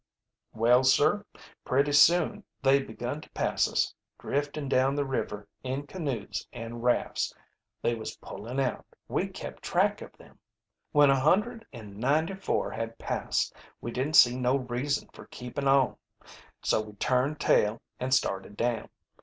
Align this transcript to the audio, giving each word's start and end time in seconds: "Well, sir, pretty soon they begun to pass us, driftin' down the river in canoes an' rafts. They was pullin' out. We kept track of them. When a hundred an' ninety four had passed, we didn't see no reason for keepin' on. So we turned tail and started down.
"Well, 0.55 0.83
sir, 0.83 1.27
pretty 1.63 1.91
soon 1.91 2.43
they 2.63 2.81
begun 2.81 3.21
to 3.21 3.29
pass 3.33 3.71
us, 3.71 3.93
driftin' 4.17 4.67
down 4.67 4.95
the 4.95 5.05
river 5.05 5.47
in 5.61 5.85
canoes 5.85 6.47
an' 6.51 6.81
rafts. 6.81 7.31
They 7.83 7.93
was 7.93 8.17
pullin' 8.17 8.59
out. 8.59 8.83
We 9.07 9.27
kept 9.27 9.61
track 9.61 10.01
of 10.01 10.11
them. 10.13 10.39
When 10.91 11.11
a 11.11 11.19
hundred 11.19 11.67
an' 11.71 11.99
ninety 11.99 12.33
four 12.33 12.71
had 12.71 12.97
passed, 12.97 13.53
we 13.79 13.91
didn't 13.91 14.15
see 14.15 14.35
no 14.35 14.55
reason 14.55 15.07
for 15.13 15.27
keepin' 15.27 15.67
on. 15.67 15.95
So 16.63 16.81
we 16.81 16.93
turned 16.93 17.39
tail 17.39 17.79
and 17.99 18.11
started 18.11 18.57
down. 18.57 18.89